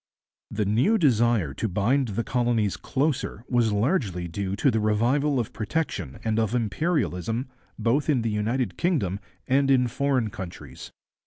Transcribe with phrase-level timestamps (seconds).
[0.49, 5.53] The new desire to bind the colonies closer was largely due to the revival of
[5.53, 10.91] protection and of imperialism both in the United Kingdom and in foreign countries.